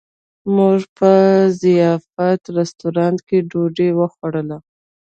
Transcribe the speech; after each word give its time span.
موږ 0.55 0.79
په 0.97 1.11
ضیافت 1.63 2.41
رسټورانټ 2.57 3.17
کې 3.27 3.37
ډوډۍ 3.49 3.89
وخوړله. 3.95 4.57